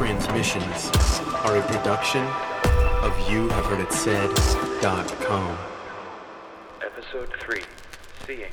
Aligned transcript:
transmissions 0.00 0.90
are 1.44 1.58
a 1.58 1.62
production 1.66 2.24
of 3.04 3.30
You 3.30 3.50
Have 3.50 3.66
Heard 3.66 3.80
It 3.80 3.92
Said.com. 3.92 5.58
Episode 6.82 7.30
3 7.38 7.60
Seeing. 8.26 8.50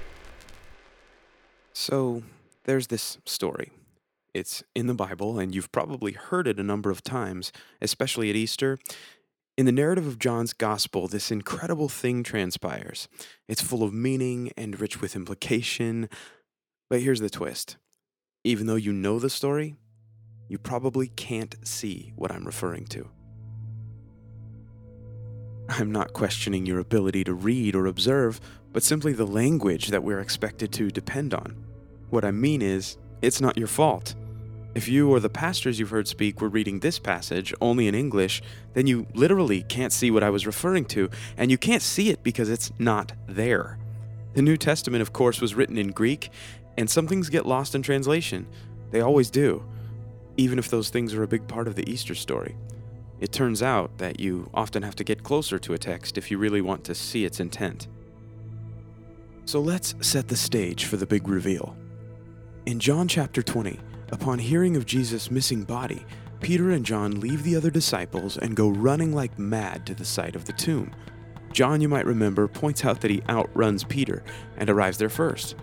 So, 1.72 2.24
there's 2.66 2.88
this 2.88 3.20
story. 3.24 3.72
It's 4.34 4.62
in 4.76 4.88
the 4.88 4.94
Bible, 4.94 5.40
and 5.40 5.56
you've 5.56 5.72
probably 5.72 6.12
heard 6.12 6.50
it 6.50 6.60
a 6.60 6.64
number 6.64 6.92
of 6.92 7.02
times, 7.02 7.54
especially 7.82 8.30
at 8.30 8.36
Easter. 8.36 8.78
In 9.58 9.66
the 9.66 9.72
narrative 9.72 10.06
of 10.06 10.20
John's 10.20 10.52
Gospel, 10.52 11.08
this 11.08 11.32
incredible 11.32 11.88
thing 11.88 12.24
transpires. 12.24 13.08
It's 13.48 13.62
full 13.62 13.84
of 13.84 13.94
meaning 13.94 14.52
and 14.58 14.78
rich 14.82 15.00
with 15.00 15.16
implication. 15.16 16.10
But 16.90 17.04
here's 17.04 17.22
the 17.22 17.30
twist 17.30 17.78
even 18.44 18.68
though 18.68 18.76
you 18.76 18.92
know 18.92 19.18
the 19.18 19.30
story, 19.30 19.76
you 20.48 20.58
probably 20.58 21.08
can't 21.10 21.56
see 21.68 22.14
what 22.16 22.32
I'm 22.32 22.46
referring 22.46 22.86
to. 22.88 23.10
I'm 25.70 25.92
not 25.92 26.14
questioning 26.14 26.66
your 26.66 26.80
ability 26.80 27.26
to 27.26 27.34
read 27.34 27.76
or 27.76 27.88
observe, 27.88 28.40
but 28.72 28.84
simply 28.84 29.14
the 29.14 29.28
language 29.28 29.88
that 29.90 30.04
we're 30.04 30.22
expected 30.22 30.72
to 30.74 30.90
depend 30.90 31.34
on. 31.34 31.56
What 32.10 32.24
I 32.24 32.32
mean 32.32 32.62
is, 32.62 32.98
it's 33.22 33.42
not 33.42 33.58
your 33.58 33.68
fault. 33.68 34.16
If 34.76 34.88
you 34.88 35.10
or 35.10 35.20
the 35.20 35.30
pastors 35.30 35.80
you've 35.80 35.90
heard 35.90 36.08
speak 36.08 36.40
were 36.40 36.50
reading 36.50 36.80
this 36.80 37.00
passage 37.00 37.54
only 37.60 37.88
in 37.88 37.96
English, 37.96 38.42
then 38.74 38.88
you 38.88 39.08
literally 39.14 39.64
can't 39.64 39.92
see 39.92 40.12
what 40.12 40.24
I 40.24 40.30
was 40.30 40.46
referring 40.46 40.86
to, 40.86 41.10
and 41.36 41.52
you 41.52 41.58
can't 41.58 41.82
see 41.82 42.10
it 42.10 42.24
because 42.24 42.50
it's 42.50 42.72
not 42.78 43.12
there. 43.28 43.80
The 44.36 44.42
New 44.44 44.56
Testament, 44.56 45.02
of 45.02 45.14
course, 45.14 45.42
was 45.42 45.56
written 45.56 45.78
in 45.78 45.92
Greek, 45.92 46.30
and 46.78 46.90
some 46.90 47.08
things 47.08 47.30
get 47.30 47.46
lost 47.46 47.74
in 47.74 47.82
translation. 47.82 48.48
They 48.92 49.02
always 49.02 49.32
do, 49.32 49.66
even 50.38 50.58
if 50.58 50.70
those 50.70 50.90
things 50.90 51.14
are 51.14 51.24
a 51.24 51.28
big 51.28 51.48
part 51.48 51.68
of 51.68 51.76
the 51.76 51.90
Easter 51.90 52.16
story. 52.16 52.56
It 53.20 53.32
turns 53.32 53.64
out 53.64 53.98
that 53.98 54.20
you 54.20 54.50
often 54.54 54.84
have 54.84 54.96
to 54.98 55.04
get 55.04 55.24
closer 55.24 55.58
to 55.60 55.74
a 55.74 55.78
text 55.78 56.18
if 56.18 56.30
you 56.30 56.38
really 56.38 56.62
want 56.62 56.84
to 56.86 56.96
see 56.96 57.26
its 57.26 57.40
intent. 57.40 57.88
So 59.46 59.60
let's 59.60 59.96
set 60.02 60.28
the 60.28 60.36
stage 60.36 60.86
for 60.86 60.98
the 60.98 61.08
big 61.08 61.28
reveal. 61.28 61.76
In 62.68 62.80
John 62.80 63.08
chapter 63.08 63.42
20, 63.42 63.80
upon 64.12 64.40
hearing 64.40 64.76
of 64.76 64.86
Jesus' 64.86 65.32
missing 65.32 65.64
body, 65.64 66.06
Peter 66.42 66.72
and 66.72 66.86
John 66.86 67.20
leave 67.20 67.44
the 67.44 67.56
other 67.56 67.72
disciples 67.72 68.38
and 68.38 68.56
go 68.56 68.70
running 68.70 69.14
like 69.14 69.40
mad 69.40 69.86
to 69.88 69.96
the 69.96 70.06
site 70.06 70.36
of 70.36 70.46
the 70.46 70.54
tomb. 70.54 70.92
John, 71.54 71.82
you 71.82 71.90
might 71.90 72.06
remember, 72.06 72.48
points 72.48 72.86
out 72.86 73.02
that 73.02 73.10
he 73.10 73.24
outruns 73.30 73.84
Peter 73.84 74.24
and 74.58 74.70
arrives 74.70 74.98
there 74.98 75.10
first. 75.10 75.56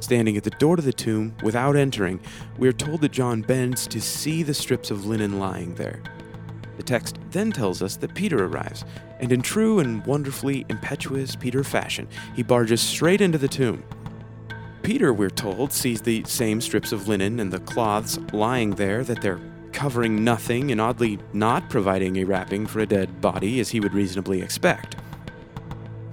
Standing 0.00 0.36
at 0.36 0.44
the 0.44 0.50
door 0.50 0.76
to 0.76 0.82
the 0.82 0.92
tomb, 0.92 1.34
without 1.42 1.76
entering, 1.76 2.20
we 2.56 2.68
are 2.68 2.72
told 2.72 3.00
that 3.00 3.12
John 3.12 3.42
bends 3.42 3.86
to 3.88 4.00
see 4.00 4.42
the 4.42 4.54
strips 4.54 4.90
of 4.90 5.06
linen 5.06 5.38
lying 5.38 5.74
there. 5.74 6.00
The 6.76 6.84
text 6.84 7.18
then 7.30 7.50
tells 7.50 7.82
us 7.82 7.96
that 7.96 8.14
Peter 8.14 8.44
arrives, 8.44 8.84
and 9.18 9.32
in 9.32 9.42
true 9.42 9.80
and 9.80 10.06
wonderfully 10.06 10.64
impetuous 10.68 11.34
Peter 11.34 11.64
fashion, 11.64 12.06
he 12.36 12.44
barges 12.44 12.80
straight 12.80 13.20
into 13.20 13.38
the 13.38 13.48
tomb. 13.48 13.82
Peter, 14.84 15.12
we're 15.12 15.28
told, 15.28 15.72
sees 15.72 16.00
the 16.00 16.22
same 16.24 16.60
strips 16.60 16.92
of 16.92 17.08
linen 17.08 17.40
and 17.40 17.52
the 17.52 17.60
cloths 17.60 18.18
lying 18.32 18.70
there, 18.70 19.02
that 19.02 19.20
they're 19.20 19.40
covering 19.72 20.22
nothing 20.22 20.70
and 20.70 20.80
oddly 20.80 21.18
not 21.32 21.68
providing 21.68 22.16
a 22.16 22.24
wrapping 22.24 22.66
for 22.66 22.80
a 22.80 22.86
dead 22.86 23.20
body 23.20 23.60
as 23.60 23.68
he 23.70 23.80
would 23.80 23.92
reasonably 23.92 24.40
expect. 24.40 24.96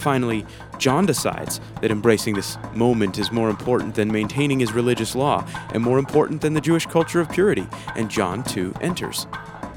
Finally, 0.05 0.45
John 0.77 1.07
decides 1.07 1.59
that 1.81 1.89
embracing 1.89 2.35
this 2.35 2.59
moment 2.75 3.17
is 3.17 3.31
more 3.31 3.49
important 3.49 3.95
than 3.95 4.11
maintaining 4.11 4.59
his 4.59 4.71
religious 4.71 5.15
law 5.15 5.43
and 5.73 5.81
more 5.81 5.97
important 5.97 6.41
than 6.41 6.53
the 6.53 6.61
Jewish 6.61 6.85
culture 6.85 7.19
of 7.19 7.31
purity, 7.31 7.65
and 7.95 8.07
John 8.07 8.43
too 8.43 8.71
enters. 8.81 9.23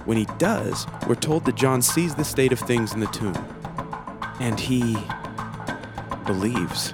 When 0.05 0.19
he 0.19 0.27
does, 0.37 0.87
we're 1.07 1.15
told 1.15 1.47
that 1.47 1.55
John 1.55 1.81
sees 1.81 2.15
the 2.15 2.25
state 2.25 2.53
of 2.53 2.59
things 2.59 2.93
in 2.93 3.01
the 3.01 3.07
tomb. 3.07 3.43
And 4.39 4.61
he 4.61 4.99
believes. 6.27 6.93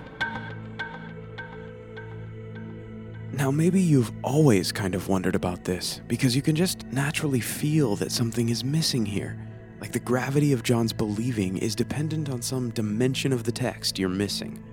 Now, 3.33 3.51
maybe 3.51 3.81
you've 3.81 4.13
always 4.23 4.71
kind 4.71 4.95
of 4.95 5.09
wondered 5.09 5.35
about 5.35 5.65
this 5.65 6.01
because 6.07 6.37
you 6.37 6.43
can 6.43 6.55
just 6.55 6.87
naturally 6.93 7.41
feel 7.41 7.97
that 7.97 8.13
something 8.13 8.49
is 8.49 8.63
missing 8.63 9.05
here. 9.05 9.37
Like 9.85 9.93
the 9.93 10.01
gravity 10.01 10.55
of 10.55 10.63
John's 10.63 10.95
believing 10.95 11.59
is 11.59 11.75
dependent 11.75 12.31
on 12.31 12.41
some 12.41 12.71
dimension 12.71 13.35
of 13.35 13.45
the 13.45 13.53
text 13.53 13.99
you're 13.99 14.09
missing. 14.09 14.65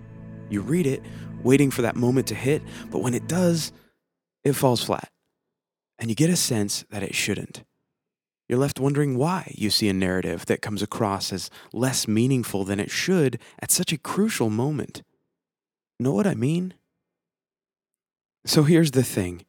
You 0.49 0.61
read 0.61 0.87
it, 0.87 1.03
waiting 1.43 1.69
for 1.69 1.81
that 1.81 1.97
moment 1.97 2.27
to 2.27 2.33
hit, 2.33 2.61
but 2.89 2.99
when 2.99 3.13
it 3.13 3.27
does, 3.27 3.73
it 4.45 4.53
falls 4.53 4.81
flat. 4.81 5.09
And 5.99 6.09
you 6.09 6.15
get 6.15 6.29
a 6.29 6.37
sense 6.37 6.85
that 6.91 7.03
it 7.03 7.13
shouldn't. 7.13 7.65
You're 8.47 8.59
left 8.59 8.79
wondering 8.79 9.17
why 9.17 9.53
you 9.57 9.69
see 9.69 9.89
a 9.89 9.93
narrative 9.93 10.45
that 10.45 10.61
comes 10.61 10.81
across 10.81 11.33
as 11.33 11.49
less 11.73 12.07
meaningful 12.07 12.63
than 12.63 12.79
it 12.79 12.89
should 12.89 13.37
at 13.59 13.69
such 13.69 13.91
a 13.91 13.97
crucial 13.97 14.49
moment. 14.49 15.03
Know 15.99 16.13
what 16.13 16.25
I 16.25 16.35
mean? 16.35 16.73
So 18.45 18.63
here's 18.63 18.91
the 18.91 19.03
thing 19.03 19.43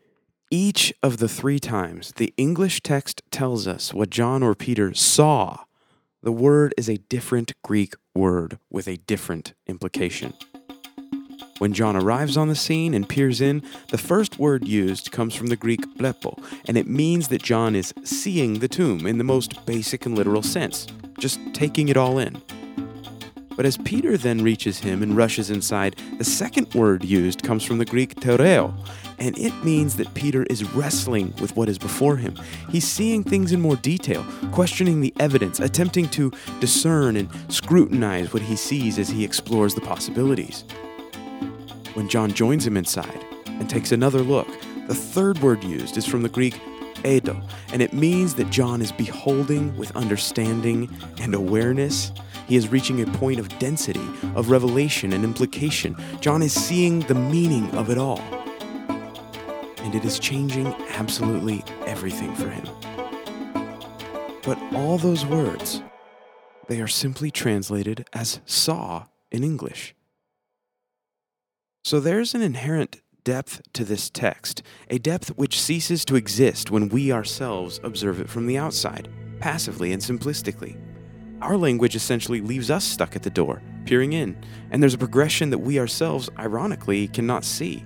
each 0.52 0.92
of 1.02 1.16
the 1.16 1.28
three 1.28 1.58
times 1.58 2.12
the 2.16 2.34
English 2.36 2.82
text 2.82 3.22
tells 3.30 3.66
us 3.66 3.94
what 3.94 4.10
John 4.10 4.42
or 4.42 4.54
Peter 4.54 4.92
saw, 4.92 5.64
the 6.22 6.30
word 6.30 6.74
is 6.76 6.90
a 6.90 6.98
different 6.98 7.54
Greek 7.62 7.94
word 8.14 8.58
with 8.70 8.86
a 8.86 8.98
different 8.98 9.54
implication. 9.66 10.34
When 11.56 11.72
John 11.72 11.96
arrives 11.96 12.36
on 12.36 12.48
the 12.48 12.54
scene 12.54 12.92
and 12.92 13.08
peers 13.08 13.40
in, 13.40 13.62
the 13.88 13.96
first 13.96 14.38
word 14.38 14.68
used 14.68 15.10
comes 15.10 15.34
from 15.34 15.46
the 15.46 15.56
Greek 15.56 15.80
blepo, 15.96 16.38
and 16.66 16.76
it 16.76 16.86
means 16.86 17.28
that 17.28 17.42
John 17.42 17.74
is 17.74 17.94
seeing 18.04 18.58
the 18.58 18.69
tomb 18.69 19.06
in 19.06 19.16
the 19.16 19.24
most 19.24 19.64
basic 19.64 20.04
and 20.04 20.14
literal 20.14 20.42
sense, 20.42 20.86
just 21.19 21.40
taking 21.54 21.88
it 21.88 21.96
all 21.96 22.19
in. 22.19 22.42
But 23.62 23.68
as 23.68 23.76
Peter 23.76 24.16
then 24.16 24.42
reaches 24.42 24.80
him 24.80 25.04
and 25.04 25.16
rushes 25.16 25.48
inside, 25.48 25.94
the 26.18 26.24
second 26.24 26.74
word 26.74 27.04
used 27.04 27.44
comes 27.44 27.62
from 27.62 27.78
the 27.78 27.84
Greek 27.84 28.16
theoreo, 28.16 28.74
and 29.20 29.38
it 29.38 29.52
means 29.62 29.94
that 29.98 30.12
Peter 30.14 30.42
is 30.50 30.64
wrestling 30.74 31.32
with 31.40 31.54
what 31.54 31.68
is 31.68 31.78
before 31.78 32.16
him. 32.16 32.34
He's 32.70 32.88
seeing 32.88 33.22
things 33.22 33.52
in 33.52 33.60
more 33.60 33.76
detail, 33.76 34.26
questioning 34.50 35.00
the 35.00 35.14
evidence, 35.20 35.60
attempting 35.60 36.08
to 36.08 36.32
discern 36.58 37.14
and 37.14 37.28
scrutinize 37.46 38.32
what 38.32 38.42
he 38.42 38.56
sees 38.56 38.98
as 38.98 39.08
he 39.08 39.24
explores 39.24 39.76
the 39.76 39.80
possibilities. 39.80 40.64
When 41.94 42.08
John 42.08 42.32
joins 42.32 42.66
him 42.66 42.76
inside 42.76 43.24
and 43.46 43.70
takes 43.70 43.92
another 43.92 44.22
look, 44.22 44.48
the 44.88 44.94
third 44.96 45.38
word 45.38 45.62
used 45.62 45.96
is 45.96 46.04
from 46.04 46.24
the 46.24 46.28
Greek 46.28 46.60
eido, 47.04 47.48
and 47.72 47.82
it 47.82 47.92
means 47.92 48.34
that 48.36 48.50
John 48.50 48.80
is 48.82 48.92
beholding 48.92 49.76
with 49.76 49.94
understanding 49.97 50.88
and 51.20 51.34
awareness. 51.34 52.12
He 52.47 52.56
is 52.56 52.69
reaching 52.69 53.00
a 53.00 53.06
point 53.19 53.41
of 53.41 53.48
density, 53.58 54.06
of 54.34 54.50
revelation 54.50 55.12
and 55.12 55.25
implication. 55.25 55.97
John 56.20 56.42
is 56.42 56.52
seeing 56.52 57.00
the 57.00 57.14
meaning 57.14 57.70
of 57.72 57.91
it 57.91 57.98
all 57.98 58.20
and 59.82 59.94
it 59.94 60.04
is 60.06 60.19
changing 60.19 60.69
absolutely 60.91 61.62
everything 61.86 62.34
for 62.34 62.48
him. 62.48 62.64
But 64.42 64.58
all 64.72 64.97
those 64.97 65.26
words, 65.26 65.82
they 66.69 66.81
are 66.81 66.88
simply 66.88 67.31
translated 67.31 68.08
as 68.12 68.41
saw 68.47 69.06
in 69.31 69.44
English. 69.44 69.94
So 71.84 72.00
there's 72.00 72.34
an 72.34 72.42
inherent 72.42 73.02
depth 73.24 73.62
to 73.72 73.84
this 73.84 74.10
text, 74.10 74.62
a 74.90 74.98
depth 74.98 75.28
which 75.36 75.60
ceases 75.60 76.04
to 76.04 76.16
exist 76.16 76.70
when 76.70 76.88
we 76.88 77.12
ourselves 77.12 77.80
observe 77.82 78.20
it 78.20 78.28
from 78.28 78.46
the 78.46 78.58
outside, 78.58 79.08
passively 79.40 79.92
and 79.92 80.02
simplistically. 80.02 80.78
Our 81.40 81.56
language 81.56 81.96
essentially 81.96 82.40
leaves 82.40 82.70
us 82.70 82.84
stuck 82.84 83.16
at 83.16 83.22
the 83.22 83.30
door, 83.30 83.62
peering 83.84 84.12
in, 84.12 84.36
and 84.70 84.82
there's 84.82 84.94
a 84.94 84.98
progression 84.98 85.50
that 85.50 85.58
we 85.58 85.78
ourselves, 85.78 86.30
ironically, 86.38 87.08
cannot 87.08 87.44
see. 87.44 87.84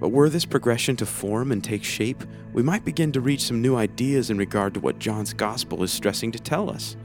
But 0.00 0.10
were 0.10 0.28
this 0.28 0.44
progression 0.44 0.96
to 0.96 1.06
form 1.06 1.50
and 1.50 1.62
take 1.62 1.82
shape, 1.82 2.22
we 2.52 2.62
might 2.62 2.84
begin 2.84 3.12
to 3.12 3.20
reach 3.20 3.42
some 3.42 3.60
new 3.60 3.76
ideas 3.76 4.30
in 4.30 4.38
regard 4.38 4.74
to 4.74 4.80
what 4.80 4.98
John's 4.98 5.32
gospel 5.32 5.82
is 5.82 5.92
stressing 5.92 6.32
to 6.32 6.38
tell 6.38 6.70
us. 6.70 6.96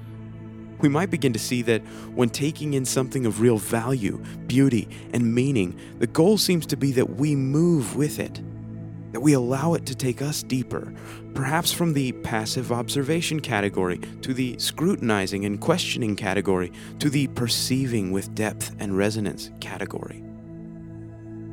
We 0.83 0.89
might 0.89 1.09
begin 1.09 1.31
to 1.31 1.39
see 1.39 1.61
that 1.61 1.81
when 2.13 2.29
taking 2.29 2.73
in 2.73 2.83
something 2.83 3.25
of 3.25 3.39
real 3.39 3.57
value, 3.57 4.21
beauty, 4.47 4.89
and 5.13 5.33
meaning, 5.33 5.79
the 5.99 6.07
goal 6.07 6.37
seems 6.37 6.65
to 6.67 6.75
be 6.75 6.91
that 6.91 7.11
we 7.11 7.37
move 7.37 7.95
with 7.95 8.19
it, 8.19 8.41
that 9.13 9.21
we 9.21 9.31
allow 9.31 9.75
it 9.75 9.85
to 9.85 9.95
take 9.95 10.21
us 10.21 10.43
deeper, 10.43 10.93
perhaps 11.33 11.71
from 11.71 11.93
the 11.93 12.11
passive 12.11 12.73
observation 12.73 13.39
category 13.39 13.99
to 14.23 14.33
the 14.33 14.57
scrutinizing 14.59 15.45
and 15.45 15.61
questioning 15.61 16.17
category 16.17 16.69
to 16.99 17.09
the 17.09 17.27
perceiving 17.27 18.11
with 18.11 18.35
depth 18.35 18.75
and 18.79 18.97
resonance 18.97 19.51
category. 19.61 20.17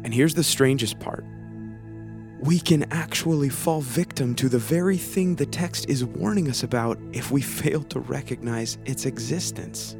And 0.03 0.13
here's 0.13 0.35
the 0.35 0.43
strangest 0.43 0.99
part 0.99 1.25
we 2.43 2.59
can 2.59 2.91
actually 2.91 3.51
fall 3.51 3.83
victim 3.83 4.35
to 4.35 4.49
the 4.49 4.59
very 4.59 4.97
thing 4.97 5.37
the 5.37 5.45
text 5.45 5.89
is 5.91 6.05
warning 6.05 6.49
us 6.49 6.63
about 6.63 6.99
if 7.13 7.31
we 7.31 7.43
fail 7.43 7.83
to 7.83 8.01
recognize 8.01 8.79
its 8.87 9.05
existence. 9.05 9.95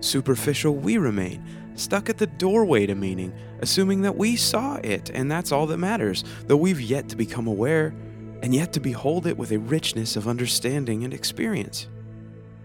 Superficial 0.00 0.74
we 0.74 0.98
remain, 0.98 1.42
stuck 1.74 2.10
at 2.10 2.18
the 2.18 2.26
doorway 2.26 2.84
to 2.84 2.94
meaning, 2.94 3.32
assuming 3.60 4.02
that 4.02 4.16
we 4.16 4.36
saw 4.36 4.76
it 4.76 5.10
and 5.14 5.30
that's 5.30 5.52
all 5.52 5.66
that 5.66 5.78
matters, 5.78 6.22
though 6.48 6.56
we've 6.56 6.80
yet 6.82 7.08
to 7.08 7.16
become 7.16 7.46
aware 7.46 7.94
and 8.42 8.54
yet 8.54 8.74
to 8.74 8.80
behold 8.80 9.26
it 9.26 9.38
with 9.38 9.52
a 9.52 9.58
richness 9.58 10.16
of 10.16 10.28
understanding 10.28 11.02
and 11.02 11.14
experience. 11.14 11.88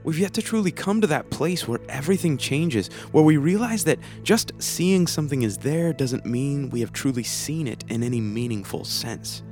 We've 0.07 0.19
yet 0.19 0.33
to 0.35 0.41
truly 0.41 0.71
come 0.71 1.01
to 1.01 1.07
that 1.07 1.29
place 1.31 1.67
where 1.67 1.81
everything 1.89 2.37
changes, 2.37 2.87
where 3.11 3.25
we 3.25 3.35
realize 3.35 3.83
that 3.83 3.99
just 4.23 4.53
seeing 4.57 5.05
something 5.05 5.41
is 5.41 5.57
there 5.57 5.91
doesn't 5.91 6.25
mean 6.25 6.69
we 6.69 6.79
have 6.79 6.93
truly 6.93 7.23
seen 7.23 7.67
it 7.67 7.83
in 7.89 8.01
any 8.03 8.21
meaningful 8.21 8.85
sense. 8.85 9.43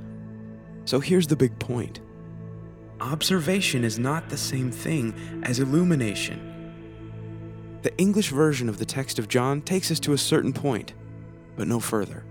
So 0.86 0.98
here's 0.98 1.26
the 1.26 1.36
big 1.36 1.58
point 1.58 2.00
observation 3.02 3.84
is 3.84 3.98
not 3.98 4.30
the 4.30 4.38
same 4.38 4.70
thing 4.70 5.42
as 5.42 5.60
illumination. 5.60 6.40
The 7.82 7.94
English 7.98 8.30
version 8.30 8.70
of 8.70 8.78
the 8.78 8.86
text 8.86 9.18
of 9.18 9.28
John 9.28 9.60
takes 9.60 9.90
us 9.90 10.00
to 10.00 10.14
a 10.14 10.18
certain 10.18 10.54
point, 10.54 10.94
but 11.58 11.68
no 11.68 11.80
further. 11.80 12.24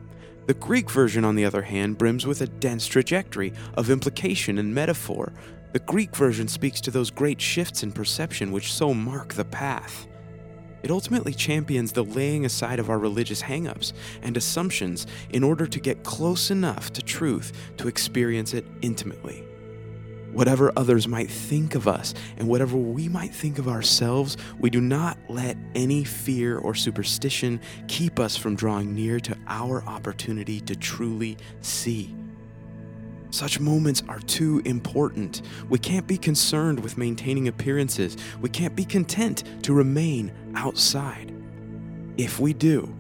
The 0.48 0.56
Greek 0.56 0.90
version, 0.90 1.26
on 1.26 1.36
the 1.36 1.46
other 1.46 1.62
hand, 1.62 2.00
brims 2.00 2.26
with 2.26 2.42
a 2.42 2.48
dense 2.48 2.88
trajectory 2.88 3.54
of 3.76 3.92
implication 3.92 4.58
and 4.58 4.74
metaphor. 4.74 5.32
The 5.76 5.80
Greek 5.80 6.16
version 6.16 6.48
speaks 6.48 6.80
to 6.80 6.90
those 6.90 7.12
great 7.12 7.42
shifts 7.42 7.84
in 7.84 7.92
perception 7.92 8.54
which 8.54 8.72
so 8.72 8.94
mark 8.94 9.34
the 9.34 9.44
path. 9.44 10.08
It 10.84 10.90
ultimately 10.90 11.34
champions 11.34 11.92
the 11.92 12.06
laying 12.06 12.46
aside 12.46 12.80
of 12.80 12.90
our 12.90 12.98
religious 12.98 13.42
hangups 13.42 13.92
and 14.22 14.38
assumptions 14.38 15.06
in 15.32 15.44
order 15.44 15.68
to 15.68 15.80
get 15.82 16.06
close 16.06 16.50
enough 16.50 16.94
to 16.94 17.02
truth 17.02 17.52
to 17.76 17.90
experience 17.90 18.54
it 18.54 18.66
intimately. 18.84 19.44
Whatever 20.32 20.72
others 20.78 21.10
might 21.10 21.30
think 21.30 21.76
of 21.76 21.90
us 21.90 22.14
and 22.38 22.48
whatever 22.48 22.78
we 22.78 23.10
might 23.10 23.36
think 23.36 23.60
of 23.60 23.68
ourselves, 23.68 24.38
we 24.58 24.70
do 24.70 24.80
not 24.80 25.18
let 25.28 25.58
any 25.76 26.06
fear 26.06 26.58
or 26.58 26.74
superstition 26.74 27.60
keep 27.90 28.18
us 28.18 28.38
from 28.38 28.56
drawing 28.56 28.96
near 28.96 29.20
to 29.20 29.38
our 29.48 29.84
opportunity 29.84 30.62
to 30.62 30.76
truly 30.78 31.36
see. 31.60 32.16
Such 33.36 33.60
moments 33.60 34.02
are 34.08 34.22
too 34.22 34.62
important. 34.64 35.42
We 35.68 35.78
can't 35.78 36.08
be 36.08 36.18
concerned 36.18 36.80
with 36.80 36.98
maintaining 36.98 37.50
appearances. 37.50 38.16
We 38.40 38.48
can't 38.48 38.78
be 38.78 38.86
content 38.86 39.44
to 39.64 39.74
remain 39.74 40.32
outside. 40.56 41.36
If 42.16 42.40
we 42.40 42.54
do, 42.54 42.96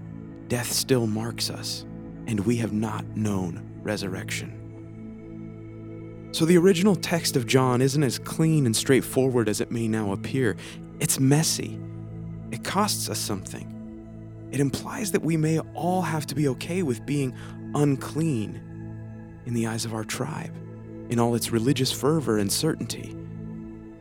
death 0.49 0.69
still 0.69 1.07
marks 1.07 1.49
us, 1.49 1.85
and 2.27 2.41
we 2.41 2.57
have 2.57 2.73
not 2.73 3.07
known 3.15 3.79
resurrection. 3.81 4.51
So 6.33 6.43
the 6.43 6.57
original 6.57 6.97
text 6.97 7.37
of 7.37 7.47
John 7.47 7.81
isn't 7.81 8.03
as 8.03 8.19
clean 8.19 8.65
and 8.65 8.75
straightforward 8.75 9.47
as 9.47 9.61
it 9.61 9.71
may 9.71 9.87
now 9.87 10.11
appear. 10.11 10.57
It's 10.99 11.17
messy. 11.17 11.79
It 12.51 12.61
costs 12.61 13.09
us 13.09 13.19
something. 13.19 13.71
It 14.51 14.59
implies 14.59 15.13
that 15.13 15.21
we 15.21 15.37
may 15.37 15.59
all 15.59 16.01
have 16.01 16.27
to 16.27 16.35
be 16.35 16.49
okay 16.49 16.83
with 16.83 17.05
being 17.05 17.33
unclean 17.73 18.64
in 19.45 19.53
the 19.53 19.67
eyes 19.67 19.85
of 19.85 19.93
our 19.93 20.03
tribe, 20.03 20.53
in 21.09 21.19
all 21.19 21.35
its 21.35 21.51
religious 21.51 21.91
fervor 21.91 22.37
and 22.37 22.51
certainty, 22.51 23.15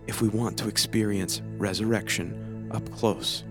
if 0.07 0.21
we 0.21 0.29
want 0.29 0.59
to 0.59 0.69
experience 0.69 1.43
resurrection 1.59 2.69
up 2.73 2.91
close. 2.93 3.45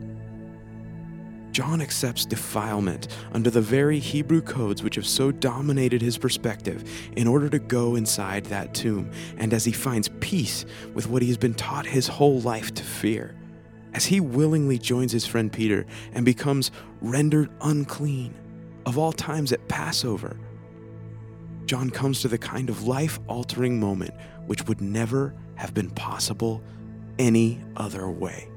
John 1.51 1.81
accepts 1.81 2.25
defilement 2.25 3.09
under 3.31 3.51
the 3.51 3.61
very 3.61 3.99
Hebrew 3.99 4.41
codes 4.41 4.81
which 4.81 4.95
have 4.95 5.05
so 5.05 5.31
dominated 5.31 6.01
his 6.01 6.17
perspective 6.17 6.83
in 7.15 7.27
order 7.27 7.47
to 7.49 7.59
go 7.59 7.95
inside 7.95 8.45
that 8.45 8.73
tomb, 8.73 9.11
and 9.37 9.53
as 9.53 9.63
he 9.63 9.71
finds 9.71 10.09
peace 10.19 10.65
with 10.95 11.07
what 11.07 11.21
he 11.21 11.27
has 11.27 11.37
been 11.37 11.53
taught 11.53 11.85
his 11.85 12.07
whole 12.07 12.41
life 12.41 12.73
to 12.73 12.83
fear, 12.83 13.35
as 13.93 14.03
he 14.03 14.19
willingly 14.19 14.79
joins 14.79 15.11
his 15.11 15.27
friend 15.27 15.53
Peter 15.53 15.85
and 16.13 16.25
becomes 16.25 16.71
rendered 17.01 17.51
unclean 17.61 18.33
of 18.87 18.97
all 18.97 19.11
times 19.11 19.51
at 19.53 19.67
Passover, 19.67 20.35
John 21.65 21.89
comes 21.89 22.21
to 22.21 22.27
the 22.27 22.37
kind 22.37 22.69
of 22.69 22.87
life 22.87 23.19
altering 23.27 23.79
moment 23.79 24.13
which 24.45 24.67
would 24.67 24.81
never 24.81 25.33
have 25.55 25.73
been 25.73 25.89
possible 25.91 26.61
any 27.19 27.61
other 27.77 28.09
way. 28.09 28.49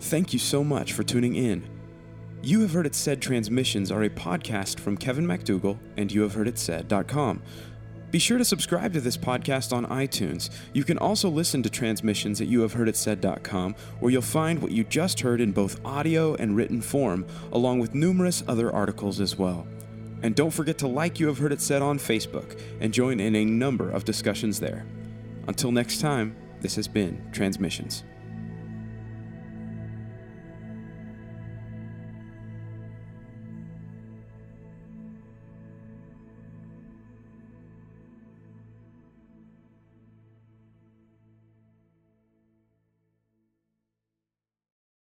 Thank 0.00 0.32
you 0.32 0.38
so 0.38 0.64
much 0.64 0.92
for 0.92 1.04
tuning 1.04 1.36
in. 1.36 1.68
You 2.42 2.62
Have 2.62 2.72
Heard 2.72 2.86
It 2.86 2.94
Said 2.94 3.22
transmissions 3.22 3.92
are 3.92 4.02
a 4.02 4.10
podcast 4.10 4.80
from 4.80 4.96
Kevin 4.96 5.26
MacDougall 5.26 5.78
and 5.96 6.10
YouHaveHeardItSaid.com. 6.10 7.40
Be 8.12 8.18
sure 8.18 8.36
to 8.36 8.44
subscribe 8.44 8.92
to 8.92 9.00
this 9.00 9.16
podcast 9.16 9.72
on 9.72 9.86
iTunes. 9.86 10.50
You 10.74 10.84
can 10.84 10.98
also 10.98 11.30
listen 11.30 11.62
to 11.62 11.70
transmissions 11.70 12.42
at 12.42 12.48
YouHaveHeardItSaid.com, 12.48 13.74
where 14.00 14.12
you'll 14.12 14.20
find 14.20 14.60
what 14.60 14.70
you 14.70 14.84
just 14.84 15.20
heard 15.20 15.40
in 15.40 15.50
both 15.50 15.82
audio 15.82 16.34
and 16.34 16.54
written 16.54 16.82
form, 16.82 17.26
along 17.52 17.78
with 17.78 17.94
numerous 17.94 18.44
other 18.46 18.70
articles 18.70 19.18
as 19.18 19.38
well. 19.38 19.66
And 20.22 20.34
don't 20.34 20.50
forget 20.50 20.76
to 20.78 20.86
like 20.86 21.20
You 21.20 21.28
Have 21.28 21.38
Heard 21.38 21.52
It 21.52 21.62
Said 21.62 21.80
on 21.80 21.98
Facebook 21.98 22.60
and 22.82 22.92
join 22.92 23.18
in 23.18 23.34
a 23.34 23.46
number 23.46 23.90
of 23.90 24.04
discussions 24.04 24.60
there. 24.60 24.84
Until 25.48 25.72
next 25.72 26.02
time, 26.02 26.36
this 26.60 26.76
has 26.76 26.86
been 26.86 27.30
Transmissions. 27.32 28.04